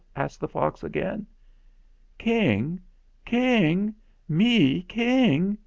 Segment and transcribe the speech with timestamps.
[0.15, 1.27] asked the fox again.
[2.17, 2.81] "King
[3.23, 3.93] King
[4.27, 5.59] me King!"